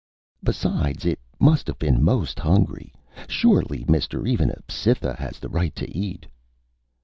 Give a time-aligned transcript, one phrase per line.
[0.43, 2.91] "Besides, it must have been most hungry.
[3.27, 6.25] Surely, mister, even a Cytha has the right to eat."